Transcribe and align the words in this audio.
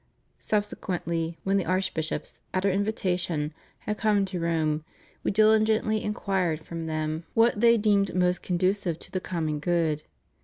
Sub 0.39 0.63
sequently, 0.63 1.37
when 1.43 1.57
the 1.57 1.65
archbishops, 1.65 2.41
at 2.55 2.65
Our 2.65 2.71
invitation, 2.71 3.53
had 3.81 3.99
come 3.99 4.25
to 4.25 4.39
Rome, 4.39 4.83
We 5.21 5.29
diligently 5.29 6.01
inquired 6.03 6.65
from 6.65 6.87
them 6.87 7.25
what 7.35 7.61
they 7.61 7.77
deemed 7.77 8.15
most 8.15 8.41
conducive 8.41 8.97
to 8.97 9.11
the 9.11 9.21
common 9.21 9.59
good. 9.59 10.01